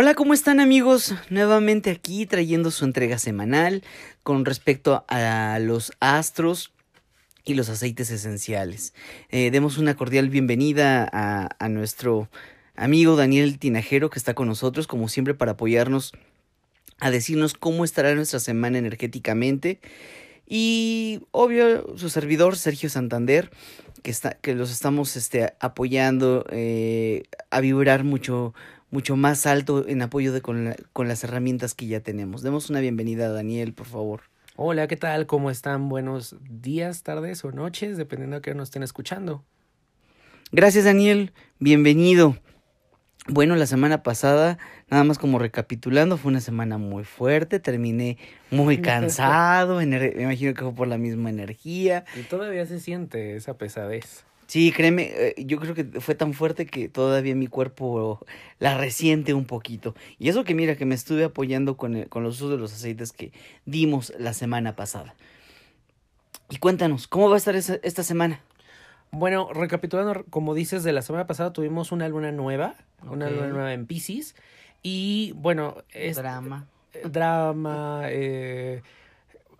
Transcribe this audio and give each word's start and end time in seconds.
Hola, 0.00 0.14
¿cómo 0.14 0.32
están 0.32 0.60
amigos? 0.60 1.12
Nuevamente 1.28 1.90
aquí 1.90 2.24
trayendo 2.24 2.70
su 2.70 2.84
entrega 2.84 3.18
semanal 3.18 3.82
con 4.22 4.44
respecto 4.44 5.04
a 5.08 5.58
los 5.60 5.90
astros 5.98 6.72
y 7.44 7.54
los 7.54 7.68
aceites 7.68 8.08
esenciales. 8.12 8.94
Eh, 9.30 9.50
demos 9.50 9.76
una 9.76 9.96
cordial 9.96 10.28
bienvenida 10.28 11.08
a, 11.12 11.68
nuestro 11.68 12.28
amigo 12.76 13.16
Daniel 13.16 13.58
Tinajero 13.58 14.08
que 14.08 14.20
está 14.20 14.34
con 14.34 14.46
nosotros 14.46 14.86
como 14.86 15.08
siempre 15.08 15.34
para 15.34 15.52
apoyarnos 15.52 16.12
a 17.00 17.10
decirnos 17.10 17.54
cómo 17.54 17.84
estará 17.84 18.14
nuestra 18.14 18.38
semana 18.38 18.78
energéticamente. 18.78 19.80
Y 20.46 21.22
obvio, 21.32 21.98
su 21.98 22.08
servidor 22.08 22.56
Sergio 22.56 22.88
Santander, 22.88 23.50
que, 24.04 24.12
está, 24.12 24.34
que 24.34 24.54
los 24.54 24.70
estamos 24.70 25.16
este, 25.16 25.54
apoyando 25.58 26.46
eh, 26.52 27.24
a 27.50 27.60
vibrar 27.60 28.04
mucho, 28.04 28.54
mucho 28.90 29.16
más 29.16 29.46
alto 29.46 29.86
en 29.86 30.02
apoyo 30.02 30.32
de, 30.32 30.40
con, 30.40 30.64
la, 30.64 30.76
con 30.92 31.08
las 31.08 31.24
herramientas 31.24 31.74
que 31.74 31.86
ya 31.86 32.00
tenemos. 32.00 32.42
Demos 32.42 32.70
una 32.70 32.80
bienvenida 32.80 33.26
a 33.26 33.30
Daniel, 33.30 33.72
por 33.74 33.86
favor. 33.86 34.22
Hola, 34.56 34.88
¿qué 34.88 34.96
tal? 34.96 35.26
¿Cómo 35.26 35.50
están? 35.50 35.88
Buenos 35.88 36.36
días, 36.48 37.02
tardes 37.02 37.44
o 37.44 37.52
noches, 37.52 37.96
dependiendo 37.96 38.36
de 38.36 38.42
que 38.42 38.54
nos 38.54 38.68
estén 38.68 38.82
escuchando. 38.82 39.44
Gracias, 40.50 40.84
Daniel. 40.84 41.32
Bienvenido. 41.58 42.36
Bueno, 43.30 43.56
la 43.56 43.66
semana 43.66 44.02
pasada, 44.02 44.58
nada 44.90 45.04
más 45.04 45.18
como 45.18 45.38
recapitulando, 45.38 46.16
fue 46.16 46.30
una 46.30 46.40
semana 46.40 46.78
muy 46.78 47.04
fuerte, 47.04 47.60
terminé 47.60 48.16
muy 48.50 48.78
cansado, 48.82 49.76
me 49.76 50.14
imagino 50.18 50.54
que 50.54 50.62
fue 50.62 50.74
por 50.74 50.88
la 50.88 50.96
misma 50.96 51.28
energía. 51.28 52.04
Y 52.18 52.22
todavía 52.22 52.64
se 52.64 52.80
siente 52.80 53.36
esa 53.36 53.58
pesadez. 53.58 54.24
Sí, 54.48 54.72
créeme, 54.72 55.10
eh, 55.12 55.34
yo 55.36 55.60
creo 55.60 55.74
que 55.74 56.00
fue 56.00 56.14
tan 56.14 56.32
fuerte 56.32 56.64
que 56.64 56.88
todavía 56.88 57.34
mi 57.34 57.48
cuerpo 57.48 58.24
la 58.58 58.78
resiente 58.78 59.34
un 59.34 59.44
poquito. 59.44 59.94
Y 60.18 60.30
eso 60.30 60.42
que 60.42 60.54
mira, 60.54 60.74
que 60.74 60.86
me 60.86 60.94
estuve 60.94 61.24
apoyando 61.24 61.76
con, 61.76 61.94
el, 61.94 62.08
con 62.08 62.22
los 62.22 62.36
usos 62.36 62.52
de 62.52 62.56
los 62.56 62.72
aceites 62.72 63.12
que 63.12 63.30
dimos 63.66 64.10
la 64.18 64.32
semana 64.32 64.74
pasada. 64.74 65.14
Y 66.48 66.56
cuéntanos, 66.56 67.08
¿cómo 67.08 67.28
va 67.28 67.34
a 67.34 67.36
estar 67.36 67.56
esa, 67.56 67.78
esta 67.82 68.02
semana? 68.02 68.40
Bueno, 69.10 69.52
recapitulando, 69.52 70.24
como 70.30 70.54
dices, 70.54 70.82
de 70.82 70.94
la 70.94 71.02
semana 71.02 71.26
pasada 71.26 71.52
tuvimos 71.52 71.92
una 71.92 72.08
luna 72.08 72.32
nueva, 72.32 72.74
okay. 73.00 73.12
una 73.12 73.28
luna 73.28 73.48
nueva 73.48 73.74
en 73.74 73.86
Pisces. 73.86 74.34
Y 74.82 75.32
bueno, 75.36 75.76
es. 75.90 76.16
Drama. 76.16 76.66
Drama. 77.04 78.04
Eh, 78.06 78.80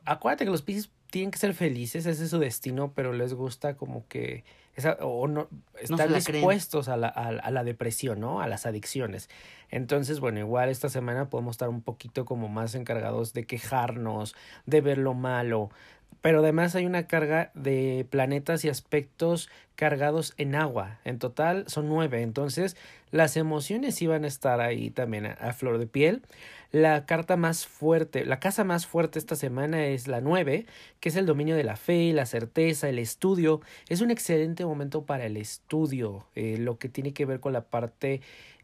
acuérdate 0.06 0.46
que 0.46 0.50
los 0.50 0.62
Pisces 0.62 0.90
tienen 1.10 1.30
que 1.30 1.38
ser 1.38 1.54
felices, 1.54 2.06
ese 2.06 2.24
es 2.24 2.30
su 2.30 2.38
destino, 2.38 2.92
pero 2.94 3.12
les 3.12 3.34
gusta 3.34 3.76
como 3.76 4.06
que. 4.08 4.44
Esa, 4.74 4.92
o 5.00 5.26
no, 5.26 5.48
están 5.80 6.10
no 6.10 6.14
dispuestos 6.14 6.88
a 6.88 6.96
la, 6.96 7.08
a, 7.08 7.28
a 7.30 7.50
la 7.50 7.64
depresión, 7.64 8.20
¿no? 8.20 8.40
A 8.40 8.46
las 8.46 8.64
adicciones. 8.64 9.28
Entonces, 9.70 10.20
bueno, 10.20 10.38
igual 10.38 10.68
esta 10.68 10.88
semana 10.88 11.28
podemos 11.28 11.54
estar 11.54 11.68
un 11.68 11.82
poquito 11.82 12.24
como 12.24 12.48
más 12.48 12.76
encargados 12.76 13.32
de 13.32 13.44
quejarnos, 13.44 14.36
de 14.66 14.80
ver 14.80 14.98
lo 14.98 15.14
malo, 15.14 15.70
pero 16.20 16.40
además 16.40 16.74
hay 16.74 16.86
una 16.86 17.06
carga 17.06 17.50
de 17.54 18.06
planetas 18.10 18.64
y 18.64 18.68
aspectos 18.68 19.48
cargados 19.76 20.34
en 20.36 20.56
agua. 20.56 20.98
En 21.04 21.18
total 21.18 21.64
son 21.68 21.88
nueve. 21.88 22.22
Entonces 22.22 22.76
las 23.10 23.36
emociones 23.36 24.00
iban 24.02 24.24
a 24.24 24.26
estar 24.26 24.60
ahí 24.60 24.90
también 24.90 25.26
a, 25.26 25.52
flor 25.52 25.78
de 25.78 25.86
piel. 25.86 26.22
La 26.72 27.06
carta 27.06 27.36
más 27.36 27.66
fuerte, 27.66 28.26
la 28.26 28.40
casa 28.40 28.64
más 28.64 28.86
fuerte 28.86 29.18
esta 29.18 29.36
semana 29.36 29.86
es 29.86 30.06
la 30.08 30.20
nueve, 30.20 30.66
que 31.00 31.08
es 31.08 31.16
el 31.16 31.24
dominio 31.24 31.56
de 31.56 31.64
la 31.64 31.76
fe, 31.76 32.12
la 32.12 32.26
certeza, 32.26 32.88
el 32.88 32.98
estudio. 32.98 33.60
Es 33.88 34.00
un 34.00 34.10
excelente 34.10 34.66
momento 34.66 35.04
para 35.04 35.26
el 35.26 35.36
estudio, 35.36 36.26
eh, 36.34 36.58
lo 36.58 36.78
que 36.78 36.88
tiene 36.88 37.12
que 37.14 37.24
ver 37.24 37.40
con 37.40 37.52
la 37.52 37.62
parte 37.62 38.20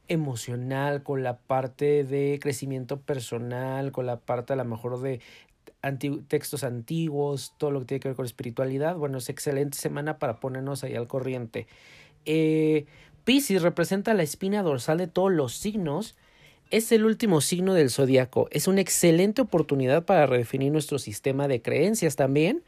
emocional, 0.08 1.02
con 1.02 1.22
la 1.22 1.38
parte 1.38 2.04
de 2.04 2.38
crecimiento 2.42 3.00
personal, 3.00 3.92
con 3.92 4.06
la 4.06 4.18
parte 4.18 4.52
a 4.52 4.56
lo 4.56 4.64
mejor 4.64 5.00
de 5.00 5.20
Textos 6.28 6.64
antiguos, 6.64 7.54
todo 7.58 7.70
lo 7.70 7.80
que 7.80 7.86
tiene 7.86 8.00
que 8.00 8.08
ver 8.08 8.16
con 8.16 8.24
espiritualidad. 8.24 8.96
Bueno, 8.96 9.18
es 9.18 9.28
excelente 9.28 9.76
semana 9.78 10.18
para 10.18 10.40
ponernos 10.40 10.82
ahí 10.84 10.94
al 10.94 11.06
corriente. 11.06 11.66
Eh, 12.24 12.86
Pisces 13.24 13.62
representa 13.62 14.14
la 14.14 14.22
espina 14.22 14.62
dorsal 14.62 14.98
de 14.98 15.06
todos 15.06 15.32
los 15.32 15.54
signos. 15.54 16.16
Es 16.70 16.90
el 16.92 17.04
último 17.04 17.40
signo 17.40 17.74
del 17.74 17.90
zodiaco. 17.90 18.48
Es 18.50 18.66
una 18.66 18.80
excelente 18.80 19.42
oportunidad 19.42 20.04
para 20.04 20.26
redefinir 20.26 20.72
nuestro 20.72 20.98
sistema 20.98 21.48
de 21.48 21.62
creencias 21.62 22.16
también. 22.16 22.62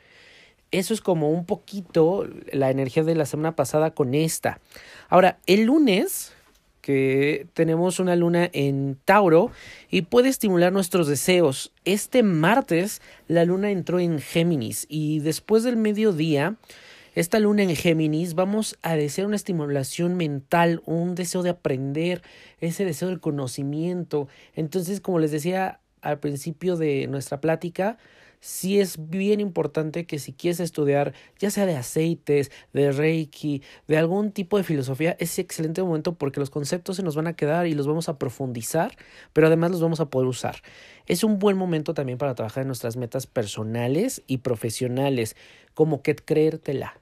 Eso 0.70 0.92
es 0.94 1.00
como 1.00 1.30
un 1.30 1.46
poquito 1.46 2.28
la 2.52 2.70
energía 2.70 3.04
de 3.04 3.14
la 3.14 3.24
semana 3.24 3.56
pasada 3.56 3.92
con 3.92 4.14
esta. 4.14 4.60
Ahora, 5.08 5.38
el 5.46 5.64
lunes, 5.64 6.34
que 6.86 7.48
tenemos 7.52 7.98
una 7.98 8.14
luna 8.14 8.48
en 8.52 8.96
Tauro 9.04 9.50
y 9.90 10.02
puede 10.02 10.28
estimular 10.28 10.72
nuestros 10.72 11.08
deseos. 11.08 11.72
Este 11.84 12.22
martes 12.22 13.02
la 13.26 13.44
luna 13.44 13.72
entró 13.72 13.98
en 13.98 14.20
Géminis 14.20 14.86
y 14.88 15.18
después 15.18 15.64
del 15.64 15.76
mediodía, 15.76 16.54
esta 17.16 17.40
luna 17.40 17.64
en 17.64 17.74
Géminis, 17.74 18.36
vamos 18.36 18.78
a 18.82 18.94
desear 18.94 19.26
una 19.26 19.34
estimulación 19.34 20.16
mental, 20.16 20.80
un 20.86 21.16
deseo 21.16 21.42
de 21.42 21.50
aprender, 21.50 22.22
ese 22.60 22.84
deseo 22.84 23.08
del 23.08 23.18
conocimiento. 23.18 24.28
Entonces, 24.54 25.00
como 25.00 25.18
les 25.18 25.32
decía 25.32 25.80
al 26.02 26.20
principio 26.20 26.76
de 26.76 27.08
nuestra 27.08 27.40
plática, 27.40 27.98
sí 28.40 28.80
es 28.80 29.08
bien 29.08 29.40
importante 29.40 30.06
que 30.06 30.18
si 30.18 30.32
quieres 30.32 30.60
estudiar, 30.60 31.14
ya 31.38 31.50
sea 31.50 31.66
de 31.66 31.76
aceites, 31.76 32.50
de 32.72 32.92
Reiki, 32.92 33.62
de 33.88 33.98
algún 33.98 34.32
tipo 34.32 34.56
de 34.56 34.64
filosofía, 34.64 35.16
es 35.18 35.38
excelente 35.38 35.82
momento 35.82 36.14
porque 36.14 36.40
los 36.40 36.50
conceptos 36.50 36.96
se 36.96 37.02
nos 37.02 37.16
van 37.16 37.26
a 37.26 37.34
quedar 37.34 37.66
y 37.66 37.74
los 37.74 37.86
vamos 37.86 38.08
a 38.08 38.18
profundizar, 38.18 38.96
pero 39.32 39.46
además 39.46 39.70
los 39.70 39.80
vamos 39.80 40.00
a 40.00 40.10
poder 40.10 40.28
usar. 40.28 40.56
Es 41.06 41.24
un 41.24 41.38
buen 41.38 41.56
momento 41.56 41.94
también 41.94 42.18
para 42.18 42.34
trabajar 42.34 42.62
en 42.62 42.68
nuestras 42.68 42.96
metas 42.96 43.26
personales 43.26 44.22
y 44.26 44.38
profesionales, 44.38 45.36
como 45.74 46.02
que 46.02 46.14
creértela 46.14 47.00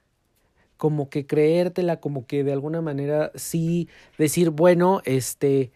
como 0.77 1.09
que 1.09 1.27
creértela, 1.27 2.01
como 2.01 2.27
que 2.27 2.45
de 2.45 2.53
alguna 2.53 2.81
manera 2.81 3.31
sí 3.37 3.89
decir, 4.19 4.51
bueno, 4.51 5.01
este, 5.05 5.72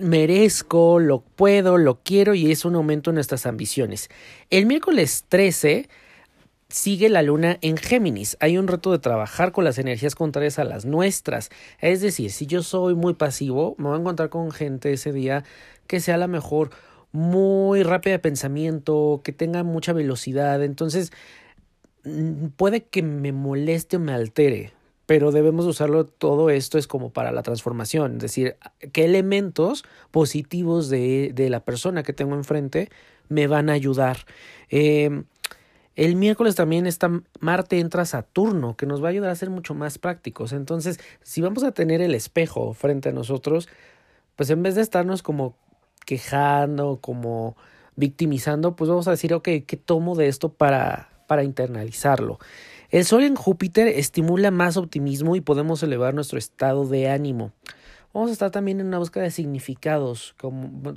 merezco, 0.00 0.98
lo 0.98 1.20
puedo, 1.20 1.78
lo 1.78 2.00
quiero 2.02 2.34
y 2.34 2.50
es 2.50 2.64
un 2.64 2.74
aumento 2.74 3.10
en 3.10 3.14
nuestras 3.14 3.46
ambiciones. 3.46 4.08
El 4.50 4.66
miércoles 4.66 5.24
13 5.28 5.88
sigue 6.68 7.08
la 7.08 7.22
luna 7.22 7.58
en 7.60 7.76
Géminis. 7.76 8.36
Hay 8.40 8.56
un 8.56 8.68
reto 8.68 8.92
de 8.92 8.98
trabajar 8.98 9.52
con 9.52 9.64
las 9.64 9.78
energías 9.78 10.14
contrarias 10.14 10.58
a 10.58 10.64
las 10.64 10.84
nuestras. 10.84 11.50
Es 11.80 12.00
decir, 12.00 12.30
si 12.30 12.46
yo 12.46 12.62
soy 12.62 12.94
muy 12.94 13.14
pasivo, 13.14 13.74
me 13.78 13.88
voy 13.88 13.96
a 13.96 14.00
encontrar 14.00 14.30
con 14.30 14.50
gente 14.50 14.92
ese 14.92 15.12
día 15.12 15.44
que 15.86 16.00
sea 16.00 16.14
a 16.14 16.18
lo 16.18 16.28
mejor 16.28 16.70
muy 17.12 17.82
rápida 17.82 18.12
de 18.12 18.18
pensamiento, 18.20 19.20
que 19.24 19.32
tenga 19.32 19.64
mucha 19.64 19.92
velocidad. 19.92 20.62
Entonces, 20.62 21.12
puede 22.56 22.84
que 22.84 23.02
me 23.02 23.32
moleste 23.32 23.96
o 23.96 24.00
me 24.00 24.12
altere 24.12 24.72
pero 25.10 25.32
debemos 25.32 25.66
usarlo 25.66 26.06
todo 26.06 26.50
esto 26.50 26.78
es 26.78 26.86
como 26.86 27.10
para 27.10 27.32
la 27.32 27.42
transformación, 27.42 28.12
es 28.12 28.20
decir, 28.20 28.56
qué 28.92 29.06
elementos 29.06 29.84
positivos 30.12 30.88
de, 30.88 31.32
de 31.34 31.50
la 31.50 31.64
persona 31.64 32.04
que 32.04 32.12
tengo 32.12 32.36
enfrente 32.36 32.90
me 33.28 33.48
van 33.48 33.70
a 33.70 33.72
ayudar. 33.72 34.18
Eh, 34.68 35.24
el 35.96 36.14
miércoles 36.14 36.54
también 36.54 36.86
está 36.86 37.10
Marte 37.40 37.80
entra 37.80 38.04
Saturno, 38.04 38.76
que 38.76 38.86
nos 38.86 39.02
va 39.02 39.08
a 39.08 39.10
ayudar 39.10 39.30
a 39.30 39.34
ser 39.34 39.50
mucho 39.50 39.74
más 39.74 39.98
prácticos. 39.98 40.52
Entonces, 40.52 41.00
si 41.24 41.40
vamos 41.40 41.64
a 41.64 41.72
tener 41.72 42.00
el 42.02 42.14
espejo 42.14 42.72
frente 42.72 43.08
a 43.08 43.12
nosotros, 43.12 43.68
pues 44.36 44.48
en 44.50 44.62
vez 44.62 44.76
de 44.76 44.82
estarnos 44.82 45.24
como 45.24 45.56
quejando, 46.06 47.00
como 47.00 47.56
victimizando, 47.96 48.76
pues 48.76 48.88
vamos 48.88 49.08
a 49.08 49.10
decir, 49.10 49.34
ok, 49.34 49.48
¿qué 49.66 49.76
tomo 49.76 50.14
de 50.14 50.28
esto 50.28 50.52
para, 50.52 51.08
para 51.26 51.42
internalizarlo? 51.42 52.38
El 52.90 53.04
Sol 53.04 53.22
en 53.22 53.36
Júpiter 53.36 53.86
estimula 53.86 54.50
más 54.50 54.76
optimismo 54.76 55.36
y 55.36 55.40
podemos 55.40 55.80
elevar 55.84 56.12
nuestro 56.12 56.38
estado 56.38 56.88
de 56.88 57.08
ánimo. 57.08 57.52
Vamos 58.12 58.30
a 58.30 58.32
estar 58.32 58.50
también 58.50 58.80
en 58.80 58.88
una 58.88 58.98
búsqueda 58.98 59.22
de 59.22 59.30
significados, 59.30 60.34
como 60.40 60.94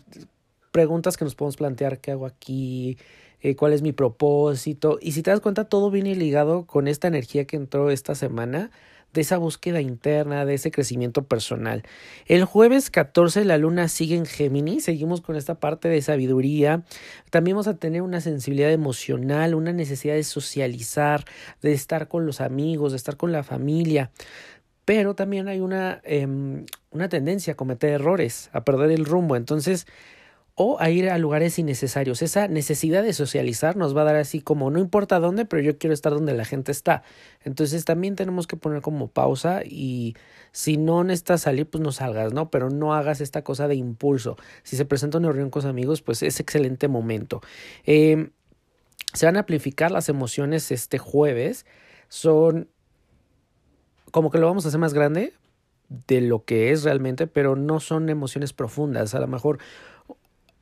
preguntas 0.72 1.18
que 1.18 1.24
nos 1.24 1.36
podemos 1.36 1.56
plantear, 1.56 2.00
¿qué 2.00 2.10
hago 2.10 2.26
aquí? 2.26 2.98
Eh, 3.42 3.56
¿Cuál 3.56 3.74
es 3.74 3.84
mi 3.84 3.92
propósito? 3.92 4.98
Y 5.02 5.12
si 5.12 5.22
te 5.22 5.30
das 5.30 5.40
cuenta, 5.40 5.66
todo 5.66 5.92
viene 5.92 6.16
ligado 6.16 6.66
con 6.66 6.88
esta 6.88 7.08
energía 7.08 7.46
que 7.46 7.58
entró 7.58 7.92
esta 7.92 8.16
semana 8.16 8.72
de 9.14 9.22
esa 9.22 9.38
búsqueda 9.38 9.80
interna, 9.82 10.46
de 10.46 10.56
ese 10.56 10.72
crecimiento 10.72 11.24
personal. 11.24 11.84
El 12.26 12.46
jueves 12.46 12.90
14 12.90 13.46
la 13.46 13.58
luna 13.58 13.88
sigue 13.88 14.16
en 14.16 14.26
Géminis, 14.26 14.86
seguimos 14.86 15.22
con 15.22 15.36
esta 15.36 15.56
parte 15.56 15.88
de 15.88 16.02
sabiduría. 16.02 16.84
También 17.30 17.56
vamos 17.56 17.68
a 17.68 17.78
tener 17.78 18.02
una 18.02 18.22
sensibilidad 18.22 18.72
emocional, 18.72 19.56
una 19.56 19.72
necesidad 19.72 20.16
de 20.16 20.24
socializar, 20.24 21.26
de 21.62 21.74
estar 21.74 22.08
con 22.08 22.26
los 22.26 22.42
amigos, 22.42 22.92
de 22.92 22.98
estar 22.98 23.18
con 23.18 23.32
la 23.32 23.44
familia. 23.44 24.12
Pero 24.86 25.16
también 25.16 25.48
hay 25.48 25.62
una, 25.62 26.02
eh, 26.04 26.28
una 26.92 27.10
tendencia 27.10 27.54
a 27.54 27.56
cometer 27.56 27.92
errores, 27.92 28.50
a 28.52 28.66
perder 28.66 28.92
el 28.92 29.06
rumbo. 29.06 29.36
Entonces, 29.36 29.88
o 30.56 30.80
a 30.80 30.90
ir 30.92 31.10
a 31.10 31.18
lugares 31.18 31.58
innecesarios. 31.58 32.22
Esa 32.22 32.48
necesidad 32.48 33.02
de 33.04 33.14
socializar 33.14 33.76
nos 33.76 33.98
va 33.98 34.02
a 34.02 34.06
dar 34.06 34.16
así 34.18 34.40
como 34.40 34.70
no 34.70 34.80
importa 34.80 35.20
dónde, 35.20 35.46
pero 35.46 35.62
yo 35.64 35.78
quiero 35.78 35.94
estar 35.94 36.14
donde 36.14 36.34
la 36.34 36.46
gente 36.46 36.72
está. 36.72 37.04
Entonces 37.44 37.86
también 37.86 38.16
tenemos 38.16 38.46
que 38.46 38.56
poner 38.56 38.82
como 38.82 39.08
pausa 39.08 39.62
y 39.66 40.16
si 40.52 40.78
no 40.78 41.04
necesitas 41.04 41.42
salir, 41.42 41.68
pues 41.68 41.84
no 41.84 41.92
salgas, 41.92 42.34
¿no? 42.34 42.52
Pero 42.52 42.70
no 42.70 42.94
hagas 42.94 43.20
esta 43.20 43.44
cosa 43.44 43.68
de 43.68 43.76
impulso. 43.76 44.38
Si 44.62 44.78
se 44.78 44.86
presenta 44.86 45.18
una 45.18 45.30
reunión 45.30 45.50
con 45.50 45.66
amigos, 45.66 46.04
pues 46.04 46.22
es 46.22 46.40
excelente 46.40 46.88
momento. 46.88 47.42
Eh, 47.86 48.30
se 49.14 49.26
van 49.26 49.38
a 49.38 49.40
amplificar 49.40 49.92
las 49.92 50.10
emociones 50.10 50.72
este 50.72 51.00
jueves. 51.00 51.66
Son 52.10 52.70
como 54.12 54.30
que 54.30 54.38
lo 54.38 54.46
vamos 54.46 54.66
a 54.66 54.68
hacer 54.68 54.80
más 54.80 54.94
grande 54.94 55.34
de 56.08 56.22
lo 56.22 56.44
que 56.46 56.72
es 56.72 56.84
realmente, 56.84 57.28
pero 57.28 57.56
no 57.56 57.80
son 57.80 58.10
emociones 58.10 58.54
profundas. 58.54 59.16
A 59.16 59.20
lo 59.20 59.28
mejor 59.28 59.60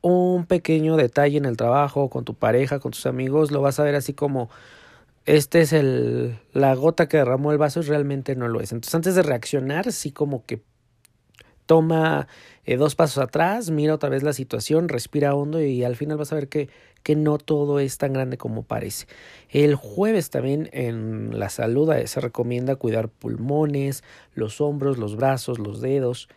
un 0.01 0.45
pequeño 0.45 0.97
detalle 0.97 1.37
en 1.37 1.45
el 1.45 1.57
trabajo, 1.57 2.09
con 2.09 2.25
tu 2.25 2.33
pareja, 2.33 2.79
con 2.79 2.91
tus 2.91 3.05
amigos, 3.05 3.51
lo 3.51 3.61
vas 3.61 3.79
a 3.79 3.83
ver 3.83 3.95
así 3.95 4.13
como 4.13 4.49
este 5.25 5.61
es 5.61 5.73
el 5.73 6.39
la 6.53 6.73
gota 6.75 7.07
que 7.07 7.17
derramó 7.17 7.51
el 7.51 7.57
vaso 7.57 7.81
y 7.81 7.83
realmente 7.83 8.35
no 8.35 8.47
lo 8.47 8.59
es. 8.61 8.71
Entonces, 8.71 8.95
antes 8.95 9.15
de 9.15 9.23
reaccionar, 9.23 9.91
sí 9.91 10.11
como 10.11 10.45
que 10.45 10.61
toma 11.65 12.27
eh, 12.65 12.75
dos 12.75 12.95
pasos 12.95 13.23
atrás, 13.23 13.69
mira 13.69 13.93
otra 13.93 14.09
vez 14.09 14.23
la 14.23 14.33
situación, 14.33 14.89
respira 14.89 15.35
hondo 15.35 15.61
y 15.61 15.83
al 15.83 15.95
final 15.95 16.17
vas 16.17 16.31
a 16.31 16.35
ver 16.35 16.49
que, 16.49 16.69
que 17.03 17.15
no 17.15 17.37
todo 17.37 17.79
es 17.79 17.97
tan 17.97 18.13
grande 18.13 18.37
como 18.37 18.63
parece. 18.63 19.07
El 19.49 19.75
jueves 19.75 20.29
también 20.31 20.69
en 20.73 21.39
la 21.39 21.49
salud 21.49 21.91
eh, 21.93 22.07
se 22.07 22.19
recomienda 22.19 22.75
cuidar 22.75 23.07
pulmones, 23.07 24.03
los 24.33 24.59
hombros, 24.59 24.97
los 24.97 25.15
brazos, 25.15 25.59
los 25.59 25.81
dedos. 25.81 26.27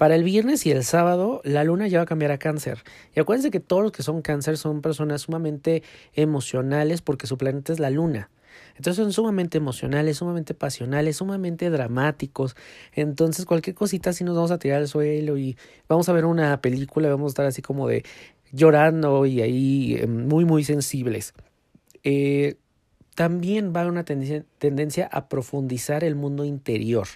Para 0.00 0.14
el 0.14 0.24
viernes 0.24 0.64
y 0.64 0.70
el 0.70 0.82
sábado, 0.82 1.42
la 1.44 1.62
luna 1.62 1.86
ya 1.86 1.98
va 1.98 2.04
a 2.04 2.06
cambiar 2.06 2.30
a 2.30 2.38
cáncer. 2.38 2.84
Y 3.14 3.20
acuérdense 3.20 3.50
que 3.50 3.60
todos 3.60 3.82
los 3.82 3.92
que 3.92 4.02
son 4.02 4.22
cáncer 4.22 4.56
son 4.56 4.80
personas 4.80 5.20
sumamente 5.20 5.82
emocionales 6.14 7.02
porque 7.02 7.26
su 7.26 7.36
planeta 7.36 7.70
es 7.70 7.80
la 7.80 7.90
luna. 7.90 8.30
Entonces 8.76 8.96
son 8.96 9.12
sumamente 9.12 9.58
emocionales, 9.58 10.16
sumamente 10.16 10.54
pasionales, 10.54 11.18
sumamente 11.18 11.68
dramáticos. 11.68 12.56
Entonces 12.94 13.44
cualquier 13.44 13.76
cosita 13.76 14.08
así 14.08 14.24
nos 14.24 14.36
vamos 14.36 14.52
a 14.52 14.58
tirar 14.58 14.78
al 14.78 14.88
suelo 14.88 15.36
y 15.36 15.58
vamos 15.86 16.08
a 16.08 16.14
ver 16.14 16.24
una 16.24 16.62
película 16.62 17.10
vamos 17.10 17.26
a 17.26 17.32
estar 17.32 17.44
así 17.44 17.60
como 17.60 17.86
de 17.86 18.02
llorando 18.52 19.26
y 19.26 19.42
ahí 19.42 19.96
eh, 19.96 20.06
muy 20.06 20.46
muy 20.46 20.64
sensibles. 20.64 21.34
Eh, 22.04 22.54
también 23.16 23.74
va 23.74 23.80
a 23.80 23.82
haber 23.82 23.92
una 23.92 24.04
tendencia 24.06 25.10
a 25.12 25.28
profundizar 25.28 26.04
el 26.04 26.14
mundo 26.14 26.46
interior 26.46 27.06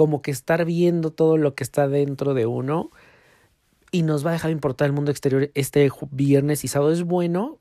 como 0.00 0.22
que 0.22 0.30
estar 0.30 0.64
viendo 0.64 1.10
todo 1.10 1.36
lo 1.36 1.54
que 1.54 1.62
está 1.62 1.86
dentro 1.86 2.32
de 2.32 2.46
uno 2.46 2.90
y 3.92 4.00
nos 4.00 4.24
va 4.24 4.30
a 4.30 4.32
dejar 4.32 4.50
importar 4.50 4.86
el 4.86 4.94
mundo 4.94 5.10
exterior 5.10 5.50
este 5.52 5.90
viernes 6.10 6.64
y 6.64 6.68
sábado. 6.68 6.90
Es 6.90 7.02
bueno 7.02 7.58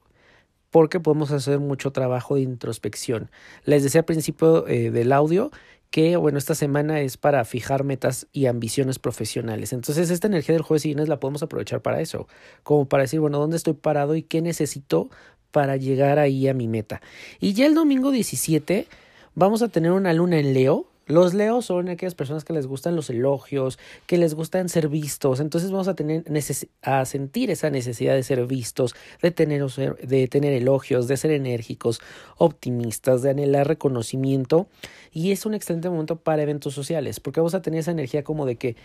porque 0.71 1.01
podemos 1.01 1.31
hacer 1.31 1.59
mucho 1.59 1.91
trabajo 1.91 2.36
de 2.36 2.41
introspección. 2.44 3.30
Les 3.65 3.83
decía 3.83 4.00
al 4.00 4.06
principio 4.06 4.65
eh, 4.69 4.89
del 4.89 5.12
audio 5.12 5.51
que, 5.89 6.15
bueno, 6.15 6.38
esta 6.38 6.56
semana 6.56 7.01
es 7.01 7.18
para 7.18 7.44
fijar 7.44 7.83
metas 7.83 8.25
y 8.31 8.45
ambiciones 8.45 9.00
profesionales. 9.00 9.74
Entonces, 9.74 10.09
esta 10.09 10.27
energía 10.27 10.53
del 10.53 10.62
jueves 10.62 10.86
y 10.86 10.88
viernes 10.91 11.09
la 11.09 11.19
podemos 11.19 11.44
aprovechar 11.44 11.81
para 11.81 12.00
eso, 12.00 12.30
como 12.63 12.88
para 12.88 13.03
decir, 13.03 13.19
bueno, 13.19 13.38
¿dónde 13.38 13.57
estoy 13.57 13.74
parado 13.74 14.15
y 14.15 14.24
qué 14.24 14.41
necesito 14.41 15.09
para 15.51 15.75
llegar 15.75 16.19
ahí 16.19 16.47
a 16.47 16.53
mi 16.53 16.69
meta? 16.69 17.01
Y 17.41 17.51
ya 17.51 17.65
el 17.65 17.75
domingo 17.75 18.12
17 18.12 18.88
vamos 19.36 19.62
a 19.62 19.68
tener 19.68 19.91
una 19.91 20.13
luna 20.13 20.39
en 20.39 20.53
Leo, 20.53 20.86
los 21.10 21.34
leos 21.34 21.66
son 21.66 21.90
aquellas 21.90 22.14
personas 22.14 22.46
que 22.46 22.54
les 22.54 22.68
gustan 22.68 22.96
los 22.96 23.10
elogios, 23.10 23.80
que 24.06 24.20
les 24.20 24.36
gustan 24.36 24.70
ser 24.70 24.90
vistos. 24.90 25.40
Entonces 25.40 25.72
vamos 25.72 25.88
a 25.88 25.96
tener 25.96 26.24
a 26.84 27.04
sentir 27.06 27.50
esa 27.50 27.72
necesidad 27.72 28.14
de 28.14 28.22
ser 28.22 28.46
vistos, 28.46 28.94
de 29.20 29.32
tener, 29.32 29.66
de 29.66 30.28
tener 30.28 30.54
elogios, 30.54 31.08
de 31.08 31.18
ser 31.18 31.32
enérgicos, 31.32 32.00
optimistas, 32.38 33.24
de 33.24 33.32
anhelar 33.32 33.68
reconocimiento. 33.68 34.68
Y 35.12 35.32
es 35.32 35.48
un 35.48 35.56
excelente 35.56 35.90
momento 35.90 36.18
para 36.18 36.44
eventos 36.44 36.76
sociales, 36.76 37.20
porque 37.20 37.40
vamos 37.40 37.56
a 37.56 37.64
tener 37.64 37.80
esa 37.80 37.92
energía 37.92 38.24
como 38.24 38.46
de 38.46 38.58
que 38.58 38.76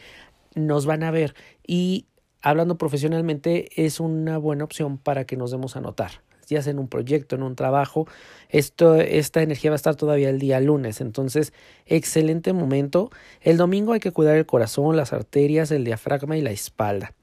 nos 0.54 0.86
van 0.86 1.02
a 1.02 1.10
ver. 1.10 1.34
Y 1.66 2.06
hablando 2.40 2.78
profesionalmente, 2.78 3.84
es 3.84 4.00
una 4.00 4.38
buena 4.38 4.64
opción 4.64 4.96
para 4.96 5.26
que 5.26 5.36
nos 5.36 5.50
demos 5.50 5.76
a 5.76 5.82
notar 5.82 6.22
ya 6.46 6.60
en 6.70 6.78
un 6.78 6.88
proyecto, 6.88 7.36
en 7.36 7.42
un 7.42 7.56
trabajo, 7.56 8.06
esto, 8.48 8.96
esta 8.96 9.42
energía 9.42 9.70
va 9.70 9.74
a 9.74 9.76
estar 9.76 9.96
todavía 9.96 10.30
el 10.30 10.38
día 10.38 10.60
lunes. 10.60 11.00
Entonces, 11.00 11.52
excelente 11.86 12.52
momento. 12.52 13.10
El 13.40 13.56
domingo 13.56 13.92
hay 13.92 14.00
que 14.00 14.12
cuidar 14.12 14.36
el 14.36 14.46
corazón, 14.46 14.96
las 14.96 15.12
arterias, 15.12 15.70
el 15.70 15.84
diafragma 15.84 16.36
y 16.36 16.42
la 16.42 16.50
espalda. 16.50 17.14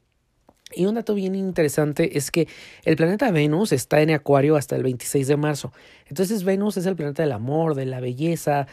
Y 0.73 0.85
un 0.85 0.95
dato 0.95 1.13
bien 1.13 1.35
interesante 1.35 2.17
es 2.17 2.31
que 2.31 2.47
el 2.83 2.95
planeta 2.95 3.31
Venus 3.31 3.71
está 3.71 4.01
en 4.01 4.11
Acuario 4.11 4.55
hasta 4.55 4.75
el 4.75 4.83
26 4.83 5.27
de 5.27 5.37
marzo. 5.37 5.73
Entonces 6.07 6.43
Venus 6.43 6.77
es 6.77 6.85
el 6.85 6.95
planeta 6.95 7.23
del 7.23 7.31
amor, 7.31 7.75
de 7.75 7.85
la 7.85 7.99
belleza 7.99 8.67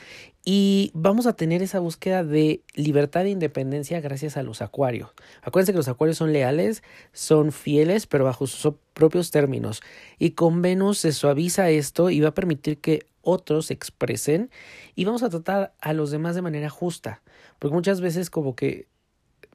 y 0.44 0.90
vamos 0.94 1.26
a 1.26 1.34
tener 1.34 1.62
esa 1.62 1.78
búsqueda 1.78 2.24
de 2.24 2.62
libertad 2.74 3.26
e 3.26 3.30
independencia 3.30 4.00
gracias 4.00 4.36
a 4.36 4.42
los 4.42 4.62
acuarios. 4.62 5.10
Acuérdense 5.42 5.72
que 5.72 5.78
los 5.78 5.88
acuarios 5.88 6.16
son 6.16 6.32
leales, 6.32 6.82
son 7.12 7.52
fieles, 7.52 8.06
pero 8.06 8.24
bajo 8.24 8.46
sus 8.46 8.74
propios 8.94 9.30
términos. 9.30 9.82
Y 10.18 10.30
con 10.30 10.62
Venus 10.62 10.98
se 10.98 11.12
suaviza 11.12 11.70
esto 11.70 12.10
y 12.10 12.20
va 12.20 12.30
a 12.30 12.34
permitir 12.34 12.78
que 12.78 13.06
otros 13.22 13.66
se 13.66 13.74
expresen 13.74 14.50
y 14.94 15.04
vamos 15.04 15.22
a 15.22 15.28
tratar 15.28 15.74
a 15.80 15.92
los 15.92 16.10
demás 16.10 16.34
de 16.34 16.42
manera 16.42 16.70
justa. 16.70 17.20
Porque 17.58 17.74
muchas 17.74 18.00
veces 18.00 18.30
como 18.30 18.56
que 18.56 18.86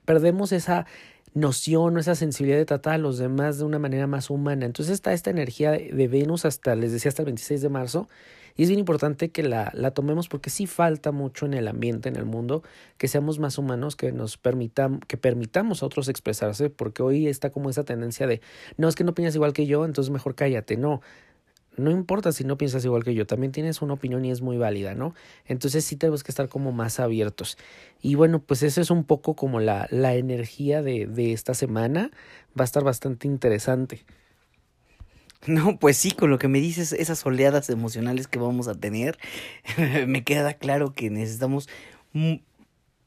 perdemos 0.06 0.52
esa 0.52 0.86
noción 1.34 1.98
o 1.98 2.00
esa 2.00 2.16
sensibilidad 2.16 2.58
de 2.58 2.66
tratar 2.66 2.94
a 2.96 2.98
los 2.98 3.18
demás 3.18 3.58
de 3.58 3.66
una 3.66 3.80
manera 3.80 4.08
más 4.08 4.30
humana. 4.30 4.66
Entonces 4.66 4.94
está 4.94 5.14
esta 5.14 5.30
energía 5.30 5.72
de 5.72 6.08
Venus 6.08 6.46
hasta, 6.46 6.76
les 6.76 6.92
decía, 6.92 7.10
hasta 7.10 7.22
el 7.24 7.28
26 7.28 7.62
de 7.62 7.70
marzo. 7.70 8.10
Y 8.56 8.64
es 8.64 8.70
bien 8.70 8.80
importante 8.80 9.32
que 9.32 9.42
la, 9.42 9.72
la 9.74 9.92
tomemos 9.92 10.28
porque 10.28 10.52
sí 10.52 10.68
falta 10.68 11.12
mucho 11.12 11.48
en 11.48 11.56
el 11.56 11.68
ambiente, 11.68 12.10
en 12.10 12.16
el 12.16 12.26
mundo, 12.26 12.62
que 12.98 13.08
seamos 13.08 13.40
más 13.40 13.58
humanos, 13.58 13.96
que 13.96 14.12
nos 14.12 14.38
permitan, 14.38 15.00
que 15.08 15.18
permitamos 15.18 15.82
a 15.82 15.88
otros 15.88 16.08
expresarse, 16.08 16.70
porque 16.70 17.02
hoy 17.02 17.28
está 17.28 17.50
como 17.52 17.72
esa 17.72 17.84
tendencia 17.84 18.28
de, 18.28 18.42
no 18.78 18.88
es 18.88 18.96
que 18.96 19.04
no 19.04 19.16
piensas 19.16 19.36
igual 19.36 19.54
que 19.54 19.66
yo, 19.66 19.86
entonces 19.86 20.12
mejor 20.12 20.36
cállate. 20.36 20.78
No, 20.78 21.02
no 21.76 21.92
importa 21.92 22.32
si 22.32 22.44
no 22.44 22.58
piensas 22.58 22.86
igual 22.86 23.04
que 23.04 23.14
yo, 23.14 23.26
también 23.26 23.52
tienes 23.52 23.82
una 23.82 23.94
opinión 23.94 24.24
y 24.26 24.32
es 24.32 24.42
muy 24.42 24.58
válida, 24.58 24.94
¿no? 24.96 25.16
Entonces 25.46 25.86
sí 25.86 25.96
tenemos 25.96 26.24
que 26.24 26.32
estar 26.32 26.50
como 26.50 26.72
más 26.72 27.00
abiertos. 27.00 27.58
Y 28.02 28.16
bueno, 28.16 28.40
pues 28.40 28.64
eso 28.64 28.82
es 28.82 28.92
un 28.92 29.04
poco 29.04 29.36
como 29.36 29.60
la, 29.60 29.88
la 29.90 30.16
energía 30.16 30.82
de, 30.82 31.08
de 31.08 31.34
esta 31.34 31.54
semana. 31.54 32.12
Va 32.58 32.64
a 32.64 32.66
estar 32.66 32.84
bastante 32.84 33.28
interesante. 33.28 34.06
No, 35.46 35.78
pues 35.78 35.98
sí, 35.98 36.12
con 36.12 36.30
lo 36.30 36.40
que 36.40 36.48
me 36.48 36.60
dices, 36.60 36.94
esas 36.94 37.26
oleadas 37.26 37.70
emocionales 37.70 38.28
que 38.28 38.40
vamos 38.40 38.70
a 38.70 38.76
tener, 38.76 39.18
me 40.08 40.24
queda 40.24 40.54
claro 40.54 40.94
que 40.94 41.10
necesitamos 41.10 41.68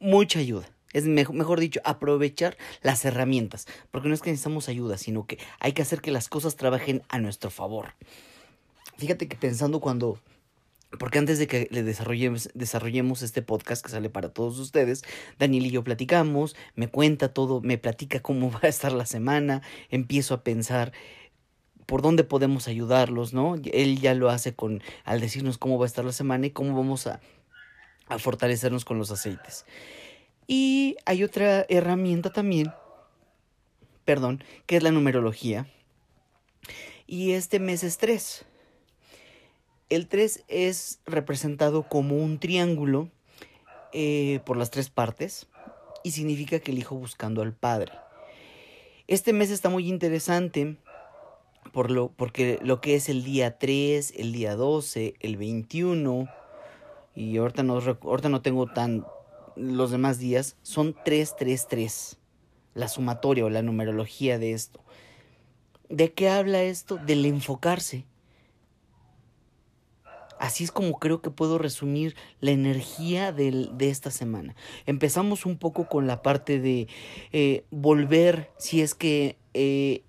mucha 0.01 0.39
ayuda. 0.39 0.69
Es 0.93 1.05
mejor 1.05 1.61
dicho, 1.61 1.81
aprovechar 1.85 2.57
las 2.83 3.05
herramientas, 3.05 3.67
porque 3.91 4.09
no 4.09 4.15
es 4.15 4.23
que 4.23 4.31
necesitamos 4.31 4.69
ayuda, 4.69 4.99
sino 4.99 5.27
que 5.27 5.39
hay 5.61 5.73
que 5.73 5.83
hacer 5.83 6.01
que 6.01 6.11
las 6.11 6.29
cosas 6.29 6.57
trabajen 6.57 7.03
a 7.09 7.19
nuestro 7.19 7.51
favor. 7.51 7.95
Fíjate 8.99 9.29
que 9.29 9.37
pensando 9.37 9.81
cuando 9.81 10.19
porque 10.99 11.19
antes 11.19 11.39
de 11.39 11.47
que 11.47 11.69
le 11.71 11.83
desarrollemos, 11.83 12.49
desarrollemos 12.55 13.23
este 13.23 13.43
podcast 13.43 13.85
que 13.85 13.91
sale 13.91 14.09
para 14.09 14.31
todos 14.31 14.59
ustedes, 14.59 15.03
Daniel 15.39 15.67
y 15.67 15.71
yo 15.71 15.85
platicamos, 15.85 16.57
me 16.75 16.89
cuenta 16.89 17.33
todo, 17.33 17.61
me 17.61 17.77
platica 17.77 18.21
cómo 18.21 18.51
va 18.53 18.61
a 18.63 18.69
estar 18.69 18.93
la 18.93 19.07
semana, 19.07 19.63
empiezo 19.91 20.35
a 20.35 20.43
pensar 20.43 20.93
por 21.87 22.03
dónde 22.03 22.25
podemos 22.25 22.67
ayudarlos, 22.67 23.33
¿no? 23.33 23.57
Él 23.73 24.01
ya 24.01 24.15
lo 24.15 24.31
hace 24.31 24.55
con 24.55 24.83
al 25.05 25.21
decirnos 25.21 25.59
cómo 25.59 25.79
va 25.79 25.85
a 25.85 25.87
estar 25.87 26.05
la 26.05 26.13
semana 26.13 26.47
y 26.47 26.51
cómo 26.51 26.77
vamos 26.77 27.07
a, 27.07 27.21
a 28.09 28.19
fortalecernos 28.19 28.85
con 28.85 28.99
los 28.99 29.11
aceites. 29.11 29.67
Y 30.49 30.97
hay 31.05 31.23
otra 31.23 31.67
herramienta 31.69 32.33
también, 32.33 32.73
perdón, 34.05 34.43
que 34.67 34.77
es 34.77 34.83
la 34.83 34.91
numerología. 34.91 35.67
Y 37.07 37.33
este 37.33 37.61
mes 37.61 37.85
es 37.85 37.99
tres. 37.99 38.47
El 39.89 40.09
3 40.09 40.45
es 40.49 41.01
representado 41.07 41.89
como 41.89 42.17
un 42.17 42.41
triángulo 42.41 43.09
eh, 43.93 44.41
por 44.45 44.57
las 44.57 44.71
tres 44.71 44.91
partes 44.91 45.47
y 46.03 46.11
significa 46.11 46.59
que 46.59 46.73
el 46.73 46.79
hijo 46.79 46.97
buscando 46.97 47.41
al 47.41 47.53
padre. 47.53 47.93
Este 49.07 49.33
mes 49.33 49.51
está 49.51 49.69
muy 49.69 49.89
interesante 49.89 50.77
por 51.73 51.93
lo, 51.93 52.09
porque 52.09 52.59
lo 52.63 52.81
que 52.81 52.97
es 52.97 53.09
el 53.09 53.23
día 53.23 53.59
3, 53.59 54.15
el 54.17 54.33
día 54.33 54.57
12, 54.57 55.15
el 55.21 55.37
21 55.37 56.29
y 57.15 57.37
ahorita 57.37 57.63
no, 57.63 57.75
ahorita 57.75 58.29
no 58.29 58.43
tengo 58.43 58.67
tan 58.67 59.07
los 59.55 59.93
demás 59.93 60.19
días, 60.19 60.57
son 60.63 60.97
333, 61.05 62.19
la 62.75 62.89
sumatoria 62.89 63.45
o 63.45 63.51
la 63.51 63.63
numerología 63.63 64.41
de 64.41 64.51
esto. 64.53 64.81
¿De 65.89 66.13
qué 66.13 66.29
habla 66.29 66.63
esto? 66.65 66.99
Del 66.99 67.25
enfocarse 67.25 68.05
Así 70.39 70.65
es 70.65 70.71
como 70.71 70.99
creo 70.99 71.23
que 71.23 71.31
puedo 71.31 71.59
resumir 71.59 72.15
la 72.41 72.51
energía 72.51 73.33
de 73.33 73.71
esta 73.81 74.11
semana. 74.11 74.55
Empezamos 74.85 75.47
un 75.47 75.57
poco 75.57 75.89
con 75.89 76.07
la 76.07 76.23
parte 76.23 76.61
de 76.61 76.89
eh, 77.33 77.65
volver, 77.71 78.51
si 78.59 78.83
es 78.83 78.95
que 78.95 79.39
eh, 79.55 80.03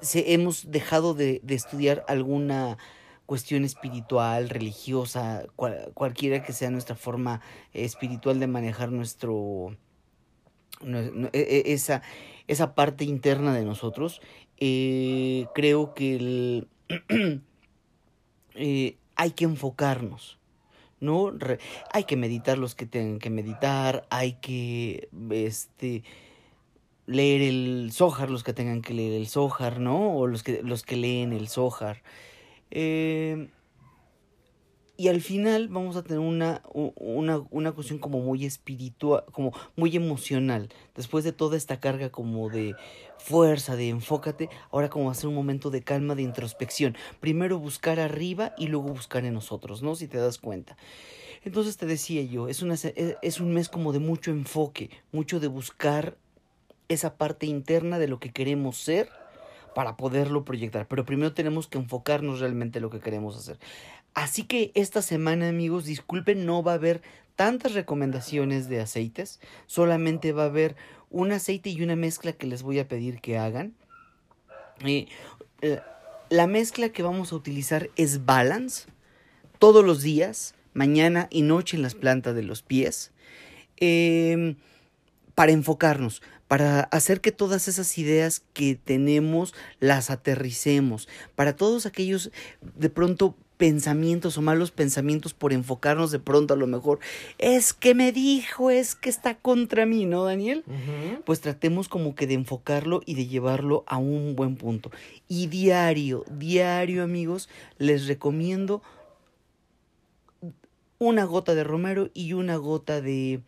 se, 0.00 0.34
hemos 0.34 0.70
dejado 0.70 1.14
de, 1.14 1.42
estudiar 1.48 2.04
alguna 2.08 2.78
cuestión 3.26 3.64
espiritual, 3.64 4.48
religiosa, 4.48 5.44
cualquiera 5.94 6.42
que 6.42 6.52
sea 6.52 6.70
nuestra 6.70 6.94
forma 6.94 7.40
espiritual 7.72 8.38
de 8.38 8.46
manejar 8.46 8.92
nuestro, 8.92 9.76
e, 10.82 11.30
e, 11.32 11.72
esa, 11.72 12.02
esa 12.46 12.74
parte 12.74 13.04
interna 13.04 13.54
de 13.54 13.64
nosotros, 13.64 14.20
eh, 14.58 15.46
creo 15.54 15.94
que 15.94 16.16
el, 16.16 16.68
eh, 18.54 18.96
hay 19.16 19.30
que 19.32 19.44
enfocarnos. 19.44 20.38
¿no? 21.00 21.32
hay 21.92 22.04
que 22.04 22.16
meditar 22.16 22.56
los 22.56 22.74
que 22.74 22.86
tengan 22.86 23.18
que 23.18 23.28
meditar, 23.28 24.06
hay 24.08 24.34
que 24.34 25.08
este 25.30 26.02
leer 27.06 27.42
el 27.42 27.90
Zohar, 27.92 28.30
los 28.30 28.42
que 28.42 28.54
tengan 28.54 28.80
que 28.80 28.94
leer 28.94 29.12
el 29.12 29.28
Zohar, 29.28 29.78
¿no? 29.78 30.16
O 30.16 30.26
los 30.26 30.42
que, 30.42 30.62
los 30.62 30.82
que 30.82 30.96
leen 30.96 31.32
el 31.32 31.48
Zohar. 31.48 32.02
Eh, 32.70 33.48
y 34.96 35.08
al 35.08 35.20
final 35.20 35.68
vamos 35.68 35.96
a 35.96 36.02
tener 36.02 36.20
una, 36.20 36.62
una, 36.72 37.42
una 37.50 37.72
cuestión 37.72 37.98
como 37.98 38.20
muy 38.20 38.44
espiritual, 38.44 39.24
como 39.32 39.52
muy 39.74 39.96
emocional. 39.96 40.68
Después 40.94 41.24
de 41.24 41.32
toda 41.32 41.56
esta 41.56 41.80
carga 41.80 42.10
como 42.10 42.48
de 42.48 42.76
fuerza, 43.18 43.74
de 43.74 43.88
enfócate, 43.88 44.50
ahora 44.70 44.90
como 44.90 45.12
ser 45.14 45.28
un 45.28 45.34
momento 45.34 45.70
de 45.70 45.82
calma, 45.82 46.14
de 46.14 46.22
introspección. 46.22 46.96
Primero 47.20 47.58
buscar 47.58 47.98
arriba 47.98 48.54
y 48.56 48.68
luego 48.68 48.88
buscar 48.88 49.24
en 49.24 49.34
nosotros, 49.34 49.82
¿no? 49.82 49.96
Si 49.96 50.06
te 50.06 50.18
das 50.18 50.38
cuenta. 50.38 50.76
Entonces 51.42 51.76
te 51.76 51.86
decía 51.86 52.22
yo, 52.22 52.48
es, 52.48 52.62
una, 52.62 52.74
es 52.74 53.40
un 53.40 53.52
mes 53.52 53.68
como 53.68 53.92
de 53.92 53.98
mucho 53.98 54.30
enfoque, 54.30 54.90
mucho 55.12 55.40
de 55.40 55.48
buscar 55.48 56.16
esa 56.88 57.16
parte 57.16 57.46
interna 57.46 57.98
de 57.98 58.08
lo 58.08 58.20
que 58.20 58.32
queremos 58.32 58.76
ser 58.76 59.08
para 59.74 59.96
poderlo 59.96 60.44
proyectar. 60.44 60.86
Pero 60.86 61.04
primero 61.04 61.34
tenemos 61.34 61.66
que 61.66 61.78
enfocarnos 61.78 62.40
realmente 62.40 62.78
en 62.78 62.82
lo 62.82 62.90
que 62.90 63.00
queremos 63.00 63.36
hacer. 63.36 63.58
Así 64.14 64.44
que 64.44 64.70
esta 64.74 65.02
semana, 65.02 65.48
amigos, 65.48 65.84
disculpen, 65.84 66.46
no 66.46 66.62
va 66.62 66.72
a 66.72 66.76
haber 66.76 67.02
tantas 67.36 67.74
recomendaciones 67.74 68.68
de 68.68 68.80
aceites. 68.80 69.40
Solamente 69.66 70.32
va 70.32 70.44
a 70.44 70.46
haber 70.46 70.76
un 71.10 71.32
aceite 71.32 71.70
y 71.70 71.82
una 71.82 71.96
mezcla 71.96 72.32
que 72.32 72.46
les 72.46 72.62
voy 72.62 72.78
a 72.78 72.88
pedir 72.88 73.20
que 73.20 73.38
hagan. 73.38 73.74
Eh, 74.84 75.08
la 76.30 76.46
mezcla 76.46 76.88
que 76.88 77.02
vamos 77.02 77.32
a 77.32 77.36
utilizar 77.36 77.90
es 77.96 78.24
Balance. 78.24 78.86
Todos 79.58 79.84
los 79.84 80.02
días, 80.02 80.54
mañana 80.74 81.28
y 81.30 81.42
noche 81.42 81.76
en 81.76 81.82
las 81.82 81.94
plantas 81.94 82.34
de 82.34 82.42
los 82.42 82.62
pies. 82.62 83.12
Em, 83.76 84.56
para 85.34 85.52
enfocarnos, 85.52 86.22
para 86.46 86.80
hacer 86.80 87.20
que 87.20 87.32
todas 87.32 87.66
esas 87.66 87.98
ideas 87.98 88.44
que 88.52 88.76
tenemos 88.76 89.54
las 89.80 90.10
aterricemos, 90.10 91.08
para 91.34 91.56
todos 91.56 91.86
aquellos 91.86 92.30
de 92.60 92.90
pronto 92.90 93.36
pensamientos 93.56 94.36
o 94.36 94.42
malos 94.42 94.70
pensamientos 94.70 95.34
por 95.34 95.52
enfocarnos 95.52 96.10
de 96.10 96.18
pronto 96.18 96.54
a 96.54 96.56
lo 96.56 96.66
mejor 96.66 96.98
es 97.38 97.72
que 97.72 97.94
me 97.94 98.12
dijo, 98.12 98.70
es 98.70 98.94
que 98.94 99.08
está 99.08 99.36
contra 99.36 99.86
mí, 99.86 100.06
¿no, 100.06 100.24
Daniel? 100.24 100.64
Pues 101.24 101.40
tratemos 101.40 101.88
como 101.88 102.14
que 102.14 102.26
de 102.26 102.34
enfocarlo 102.34 103.00
y 103.06 103.14
de 103.14 103.26
llevarlo 103.26 103.84
a 103.86 103.98
un 103.98 104.34
buen 104.34 104.56
punto. 104.56 104.90
Y 105.28 105.46
diario, 105.46 106.24
diario, 106.30 107.02
amigos, 107.02 107.48
les 107.78 108.06
recomiendo 108.06 108.82
una 110.98 111.24
gota 111.24 111.54
de 111.54 111.64
romero 111.64 112.10
y 112.14 112.32
una 112.32 112.56
gota 112.56 113.00
de, 113.00 113.40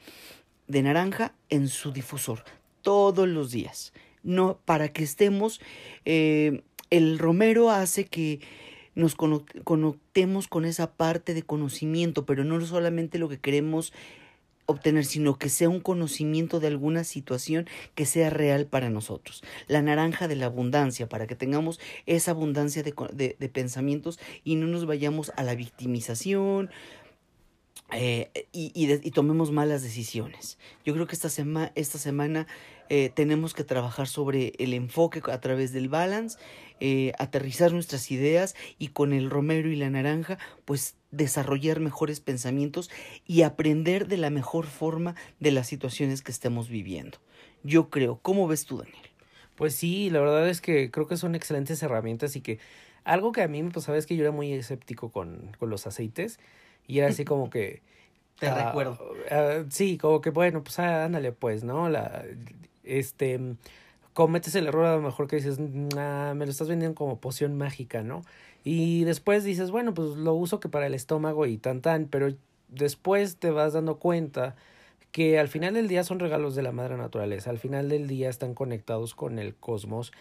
de 0.68 0.82
naranja 0.82 1.34
en 1.48 1.68
su 1.68 1.92
difusor 1.92 2.44
todos 2.82 3.26
los 3.28 3.50
días. 3.50 3.92
No, 4.22 4.58
para 4.64 4.88
que 4.88 5.02
estemos, 5.02 5.60
eh, 6.04 6.62
el 6.90 7.18
romero 7.18 7.70
hace 7.70 8.06
que 8.06 8.40
nos 8.96 9.14
conectemos 9.14 10.48
con 10.48 10.64
esa 10.64 10.90
parte 10.90 11.34
de 11.34 11.42
conocimiento, 11.42 12.26
pero 12.26 12.42
no 12.42 12.60
solamente 12.66 13.18
lo 13.18 13.28
que 13.28 13.38
queremos 13.38 13.92
obtener, 14.66 15.04
sino 15.04 15.38
que 15.38 15.48
sea 15.48 15.68
un 15.68 15.80
conocimiento 15.80 16.58
de 16.58 16.66
alguna 16.66 17.04
situación 17.04 17.68
que 17.94 18.04
sea 18.04 18.30
real 18.30 18.66
para 18.66 18.90
nosotros. 18.90 19.42
La 19.68 19.80
naranja 19.80 20.28
de 20.28 20.36
la 20.36 20.46
abundancia, 20.46 21.08
para 21.08 21.26
que 21.26 21.36
tengamos 21.36 21.78
esa 22.06 22.32
abundancia 22.32 22.82
de, 22.82 23.36
de, 23.38 23.48
pensamientos 23.48 24.18
y 24.42 24.56
no 24.56 24.66
nos 24.66 24.86
vayamos 24.86 25.30
a 25.36 25.44
la 25.44 25.54
victimización. 25.54 26.70
Eh, 27.92 28.30
y, 28.50 28.72
y, 28.74 29.10
tomemos 29.12 29.52
malas 29.52 29.80
decisiones. 29.82 30.58
Yo 30.84 30.92
creo 30.92 31.06
que 31.06 31.14
esta, 31.14 31.28
sema, 31.28 31.70
esta 31.76 31.98
semana 31.98 32.48
eh, 32.88 33.10
tenemos 33.14 33.54
que 33.54 33.64
trabajar 33.64 34.06
sobre 34.06 34.52
el 34.58 34.74
enfoque 34.74 35.20
a 35.30 35.40
través 35.40 35.72
del 35.72 35.88
balance, 35.88 36.38
eh, 36.80 37.12
aterrizar 37.18 37.72
nuestras 37.72 38.10
ideas 38.10 38.54
y 38.78 38.88
con 38.88 39.12
el 39.12 39.30
romero 39.30 39.70
y 39.70 39.76
la 39.76 39.90
naranja, 39.90 40.38
pues 40.64 40.96
desarrollar 41.10 41.80
mejores 41.80 42.20
pensamientos 42.20 42.90
y 43.26 43.42
aprender 43.42 44.08
de 44.08 44.18
la 44.18 44.30
mejor 44.30 44.66
forma 44.66 45.14
de 45.40 45.52
las 45.52 45.66
situaciones 45.66 46.22
que 46.22 46.32
estemos 46.32 46.68
viviendo. 46.68 47.18
Yo 47.62 47.90
creo, 47.90 48.18
¿cómo 48.22 48.46
ves 48.46 48.66
tú, 48.66 48.78
Daniel? 48.78 49.10
Pues 49.54 49.74
sí, 49.74 50.10
la 50.10 50.20
verdad 50.20 50.48
es 50.48 50.60
que 50.60 50.90
creo 50.90 51.06
que 51.06 51.16
son 51.16 51.34
excelentes 51.34 51.82
herramientas 51.82 52.36
y 52.36 52.42
que 52.42 52.58
algo 53.04 53.32
que 53.32 53.42
a 53.42 53.48
mí 53.48 53.62
me 53.62 53.70
pasaba 53.70 53.96
es 53.96 54.04
que 54.04 54.16
yo 54.16 54.22
era 54.22 54.32
muy 54.32 54.52
escéptico 54.52 55.10
con, 55.10 55.52
con 55.58 55.70
los 55.70 55.86
aceites 55.86 56.38
y 56.86 56.98
era 56.98 57.08
así 57.08 57.24
como 57.24 57.50
que... 57.50 57.82
Te 58.38 58.52
recuerdo. 58.52 58.98
Ah, 59.30 59.64
sí, 59.70 59.96
como 59.96 60.20
que 60.20 60.28
bueno, 60.28 60.62
pues 60.62 60.78
ah, 60.78 61.06
ándale 61.06 61.32
pues, 61.32 61.64
¿no? 61.64 61.88
La, 61.88 62.22
este, 62.86 63.56
cometes 64.14 64.54
el 64.54 64.66
error 64.66 64.86
a 64.86 64.96
lo 64.96 65.02
mejor 65.02 65.28
que 65.28 65.36
dices, 65.36 65.58
me 65.58 66.34
lo 66.34 66.50
estás 66.50 66.68
vendiendo 66.68 66.94
como 66.94 67.20
poción 67.20 67.56
mágica, 67.56 68.02
¿no? 68.02 68.22
Y 68.64 69.04
después 69.04 69.44
dices, 69.44 69.70
bueno, 69.70 69.94
pues 69.94 70.10
lo 70.16 70.34
uso 70.34 70.58
que 70.58 70.68
para 70.68 70.86
el 70.86 70.94
estómago 70.94 71.46
y 71.46 71.58
tan 71.58 71.82
tan, 71.82 72.06
pero 72.06 72.34
después 72.68 73.36
te 73.36 73.50
vas 73.50 73.74
dando 73.74 73.98
cuenta 73.98 74.56
que 75.12 75.38
al 75.38 75.48
final 75.48 75.74
del 75.74 75.88
día 75.88 76.04
son 76.04 76.18
regalos 76.18 76.54
de 76.54 76.62
la 76.62 76.72
madre 76.72 76.96
naturaleza, 76.96 77.50
al 77.50 77.58
final 77.58 77.88
del 77.88 78.06
día 78.06 78.28
están 78.28 78.54
conectados 78.54 79.14
con 79.14 79.38
el 79.38 79.54
cosmos 79.54 80.12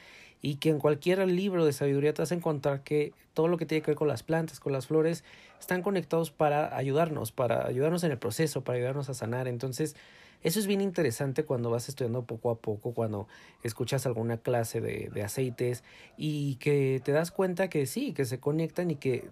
y 0.41 0.55
que 0.55 0.69
en 0.69 0.79
cualquier 0.79 1.25
libro 1.27 1.65
de 1.65 1.73
sabiduría 1.73 2.13
te 2.13 2.21
vas 2.21 2.31
a 2.31 2.35
encontrar 2.35 2.83
que 2.83 3.13
todo 3.33 3.47
lo 3.47 3.57
que 3.57 3.65
tiene 3.65 3.81
que 3.81 3.91
ver 3.91 3.97
con 3.97 4.07
las 4.07 4.23
plantas, 4.23 4.59
con 4.59 4.73
las 4.73 4.87
flores, 4.87 5.23
están 5.59 5.81
conectados 5.81 6.31
para 6.31 6.77
ayudarnos, 6.77 7.31
para 7.31 7.65
ayudarnos 7.65 8.03
en 8.03 8.11
el 8.11 8.17
proceso, 8.17 8.63
para 8.63 8.77
ayudarnos 8.77 9.09
a 9.09 9.13
sanar. 9.13 9.47
Entonces, 9.47 9.95
eso 10.43 10.59
es 10.59 10.67
bien 10.67 10.81
interesante 10.81 11.43
cuando 11.43 11.69
vas 11.69 11.89
estudiando 11.89 12.23
poco 12.23 12.51
a 12.51 12.59
poco, 12.59 12.93
cuando 12.93 13.27
escuchas 13.63 14.05
alguna 14.05 14.37
clase 14.37 14.81
de, 14.81 15.09
de 15.13 15.23
aceites 15.23 15.83
y 16.17 16.55
que 16.55 17.01
te 17.03 17.11
das 17.11 17.31
cuenta 17.31 17.69
que 17.69 17.85
sí, 17.85 18.13
que 18.13 18.25
se 18.25 18.39
conectan 18.39 18.91
y 18.91 18.95
que 18.95 19.29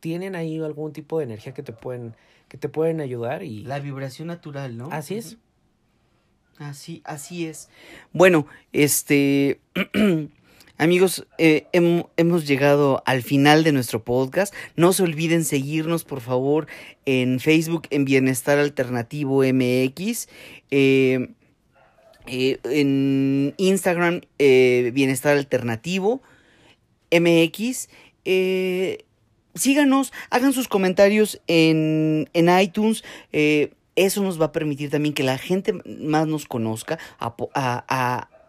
tienen 0.00 0.36
ahí 0.36 0.60
algún 0.60 0.92
tipo 0.92 1.18
de 1.18 1.24
energía 1.24 1.54
que 1.54 1.62
te 1.62 1.72
pueden, 1.72 2.14
que 2.48 2.56
te 2.56 2.68
pueden 2.68 3.00
ayudar 3.00 3.42
y. 3.42 3.64
La 3.64 3.80
vibración 3.80 4.28
natural, 4.28 4.76
¿no? 4.76 4.88
Así 4.90 5.16
es. 5.16 5.38
Así, 6.58 7.02
así 7.04 7.46
es. 7.46 7.68
Bueno, 8.12 8.46
este. 8.72 9.60
Amigos, 10.80 11.26
eh, 11.38 11.66
hemos 11.72 12.46
llegado 12.46 13.02
al 13.04 13.24
final 13.24 13.64
de 13.64 13.72
nuestro 13.72 14.04
podcast. 14.04 14.54
No 14.76 14.92
se 14.92 15.02
olviden 15.02 15.44
seguirnos, 15.44 16.04
por 16.04 16.20
favor, 16.20 16.68
en 17.04 17.40
Facebook 17.40 17.88
en 17.90 18.04
Bienestar 18.04 18.60
Alternativo 18.60 19.42
MX. 19.42 20.28
Eh, 20.70 21.30
eh, 22.28 22.60
en 22.62 23.54
Instagram, 23.56 24.20
Bienestar 24.38 25.36
Alternativo 25.36 26.22
MX. 27.10 27.88
síganos, 29.56 30.12
hagan 30.30 30.52
sus 30.52 30.68
comentarios 30.68 31.42
en, 31.48 32.30
en 32.34 32.60
iTunes 32.60 33.02
eso 33.96 34.22
nos 34.22 34.40
va 34.40 34.44
a 34.44 34.52
permitir 34.52 34.90
también 34.90 35.12
que 35.12 35.24
la 35.24 35.38
gente 35.38 35.72
más 35.72 36.28
nos 36.28 36.46
conozca, 36.46 37.00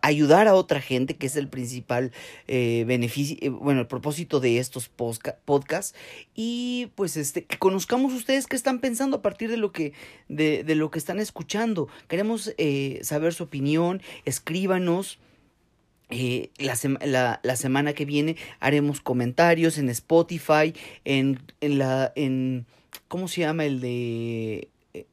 ayudar 0.02 0.48
a 0.48 0.56
otra 0.56 0.82
gente, 0.82 1.16
que 1.16 1.28
es 1.28 1.36
el 1.36 1.48
principal 1.48 2.12
eh, 2.48 2.84
beneficio, 2.88 3.38
eh, 3.42 3.50
bueno, 3.50 3.82
el 3.82 3.88
propósito 3.88 4.40
de 4.40 4.60
estos 4.60 4.90
podcasts, 4.90 5.96
y 6.36 6.92
pues 6.96 7.18
este, 7.18 7.46
que 7.46 7.58
conozcamos 7.58 8.14
ustedes 8.14 8.48
qué 8.48 8.56
están 8.56 8.80
pensando 8.80 9.18
a 9.18 9.22
partir 9.22 9.50
de 9.50 9.58
lo 9.58 9.72
que, 9.72 9.94
de, 10.28 10.64
de 10.64 10.76
lo 10.76 10.92
que 10.92 11.00
están 11.00 11.20
escuchando. 11.20 11.88
Queremos 12.08 12.54
eh, 12.58 13.00
saber 13.04 13.34
su 13.34 13.44
opinión, 13.44 14.02
escríbanos. 14.26 15.20
la, 16.10 16.76
la, 17.06 17.40
la, 17.44 17.56
semana 17.56 17.94
que 17.94 18.06
viene 18.06 18.36
haremos 18.60 19.00
comentarios 19.00 19.78
en 19.78 19.90
Spotify, 19.90 20.74
en, 21.06 21.40
en 21.62 21.78
la, 21.78 22.12
en, 22.16 22.66
¿cómo 23.08 23.28
se 23.28 23.42
llama 23.42 23.66
el 23.66 23.80
de, 23.80 24.70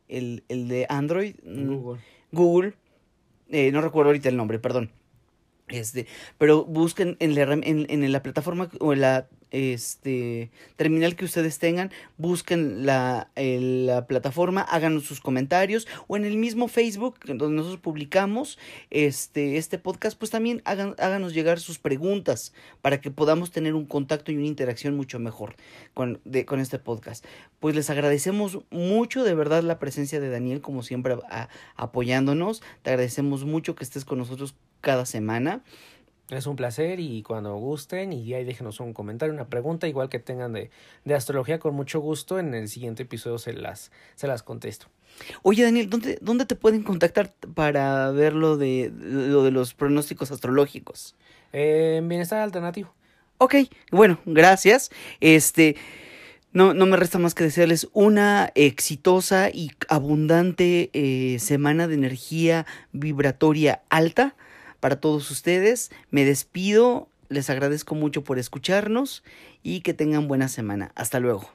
el, 0.09 0.43
el 0.49 0.69
de 0.69 0.87
Android? 0.88 1.35
Google. 1.45 2.00
Google 2.33 2.75
eh, 3.50 3.71
no 3.73 3.81
recuerdo 3.81 4.11
ahorita 4.11 4.29
el 4.29 4.37
nombre, 4.37 4.59
perdón. 4.59 4.91
Este, 5.69 6.07
pero 6.38 6.65
busquen 6.65 7.17
en 7.19 7.35
la, 7.35 7.43
en, 7.43 7.87
en 7.88 8.12
la 8.12 8.23
plataforma 8.23 8.71
o 8.79 8.93
en 8.93 9.00
la 9.00 9.29
este 9.57 10.51
terminal 10.77 11.17
que 11.17 11.25
ustedes 11.25 11.59
tengan, 11.59 11.91
busquen 12.19 12.85
la, 12.85 13.31
la, 13.37 14.07
plataforma, 14.07 14.61
háganos 14.61 15.05
sus 15.05 15.21
comentarios 15.21 15.89
o 16.09 16.17
en 16.17 16.25
el 16.27 16.37
mismo 16.37 16.69
Facebook 16.69 17.19
donde 17.25 17.57
nosotros 17.57 17.81
publicamos 17.81 18.59
este, 18.91 19.57
este 19.57 19.79
podcast, 19.79 20.19
pues 20.19 20.31
también 20.31 20.61
hagan, 20.65 20.95
háganos 20.99 21.33
llegar 21.33 21.59
sus 21.59 21.79
preguntas 21.79 22.53
para 22.83 23.01
que 23.01 23.11
podamos 23.11 23.51
tener 23.51 23.75
un 23.75 23.87
contacto 23.87 24.31
y 24.31 24.37
una 24.37 24.47
interacción 24.47 24.95
mucho 24.95 25.19
mejor 25.19 25.57
con, 25.95 26.21
de, 26.25 26.45
con 26.45 26.61
este 26.61 26.79
podcast. 26.79 27.25
Pues 27.59 27.75
les 27.75 27.89
agradecemos 27.89 28.61
mucho 28.71 29.25
de 29.25 29.35
verdad 29.35 29.63
la 29.63 29.79
presencia 29.79 30.21
de 30.21 30.29
Daniel, 30.29 30.61
como 30.61 30.83
siempre, 30.83 31.17
apoyándonos. 31.77 32.63
Te 32.83 32.91
agradecemos 32.91 33.45
mucho 33.45 33.75
que 33.75 33.85
estés 33.85 34.05
con 34.05 34.19
nosotros 34.19 34.55
cada 34.81 35.07
semana. 35.07 35.63
Es 36.28 36.47
un 36.47 36.56
placer 36.56 36.99
y 36.99 37.23
cuando 37.23 37.54
gusten 37.56 38.12
y 38.12 38.35
ahí 38.35 38.45
déjenos 38.45 38.80
un 38.80 38.92
comentario, 38.92 39.33
una 39.33 39.49
pregunta, 39.49 39.87
igual 39.87 40.09
que 40.09 40.18
tengan 40.18 40.52
de, 40.52 40.71
de 41.04 41.14
astrología, 41.14 41.61
con 41.61 41.75
mucho 41.75 42.00
gusto 42.00 42.38
en 42.38 42.52
el 42.54 42.68
siguiente 42.68 43.04
episodio 43.04 43.38
se 43.38 43.52
las, 43.52 43.92
se 44.16 44.26
las 44.26 44.42
contesto. 44.42 44.88
Oye 45.42 45.62
Daniel, 45.62 45.88
¿dónde, 45.88 46.18
¿dónde 46.21 46.45
te 46.45 46.56
pueden 46.56 46.83
contactar 46.83 47.33
para 47.54 48.11
ver 48.11 48.33
lo 48.33 48.56
de, 48.56 48.92
lo 48.92 49.45
de 49.45 49.52
los 49.52 49.75
pronósticos 49.75 50.33
astrológicos? 50.33 51.14
en 51.52 52.09
Bienestar 52.09 52.40
Alternativo. 52.40 52.92
Ok, 53.38 53.54
bueno, 53.90 54.18
gracias. 54.25 54.90
Este, 55.21 55.76
no, 56.52 56.75
no 56.75 56.87
me 56.87 56.97
resta 56.97 57.18
más 57.18 57.35
que 57.35 57.45
desearles 57.45 57.88
una 57.92 58.50
exitosa 58.54 59.50
y 59.50 59.71
abundante 59.88 60.90
eh, 60.92 61.38
semana 61.38 61.87
de 61.87 61.95
energía 61.95 62.66
vibratoria 62.92 63.83
alta 63.88 64.35
para 64.87 65.00
todos 65.00 65.33
ustedes. 65.33 65.90
Me 66.12 66.25
despido, 66.25 67.09
les 67.28 67.50
agradezco 67.50 67.97
mucho 67.97 68.23
por 68.23 68.38
escucharnos 68.38 69.25
y 69.64 69.81
que 69.81 69.95
tengan 69.95 70.28
buena 70.28 70.47
semana. 70.47 70.93
Hasta 70.95 71.19
luego. 71.19 71.50